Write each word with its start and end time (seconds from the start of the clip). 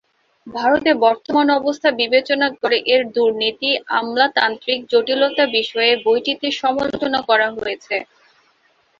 ভারতের 0.47 0.95
বর্তমান 1.05 1.47
অবস্থা 1.59 1.89
বিবেচনা 2.01 2.47
করে 2.55 2.77
এর 2.93 3.01
দূর্নীতি, 3.15 3.69
আমলাতান্ত্রিক 3.97 4.79
জটিলতা 4.91 5.45
বিষয়ে 5.57 5.91
বইটিতে 6.05 6.47
সমালোচনা 6.61 7.19
করা 7.29 7.47
হয়েছে। 7.57 7.95